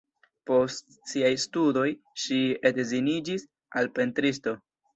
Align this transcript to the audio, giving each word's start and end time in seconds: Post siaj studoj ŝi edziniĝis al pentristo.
Post 0.51 0.87
siaj 1.11 1.29
studoj 1.43 1.85
ŝi 2.25 2.39
edziniĝis 2.73 3.47
al 3.83 3.95
pentristo. 4.01 4.59